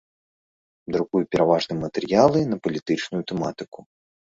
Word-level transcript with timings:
Друкуе 0.95 1.21
пераважна 1.37 1.73
матэрыялы 1.85 2.39
на 2.51 2.57
палітычную 2.67 3.23
тэматыку. 3.31 3.91